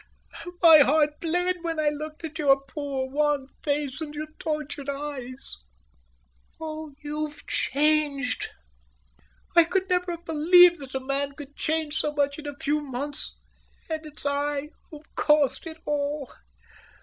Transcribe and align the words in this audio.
My 0.63 0.79
heart 0.79 1.19
bled 1.19 1.57
when 1.61 1.79
I 1.79 1.89
looked 1.89 2.23
at 2.25 2.39
your 2.39 2.59
poor 2.63 3.07
wan 3.07 3.49
face 3.61 4.01
and 4.01 4.15
your 4.15 4.31
tortured 4.39 4.89
eyes. 4.89 5.57
Oh, 6.59 6.95
you've 7.03 7.45
changed. 7.45 8.47
I 9.55 9.63
could 9.63 9.87
never 9.89 10.13
have 10.13 10.25
believed 10.25 10.79
that 10.79 10.95
a 10.95 10.99
man 10.99 11.33
could 11.33 11.55
change 11.55 11.97
so 11.99 12.11
much 12.15 12.39
in 12.39 12.45
so 12.45 12.55
few 12.59 12.81
months, 12.81 13.37
and 13.91 14.03
it's 14.07 14.25
I 14.25 14.69
who've 14.89 15.05
caused 15.13 15.67
it 15.67 15.77
all. 15.85 16.33